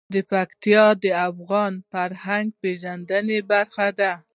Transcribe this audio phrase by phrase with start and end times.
[0.29, 4.11] پکتیا د افغانانو د فرهنګي پیژندنې برخه ده.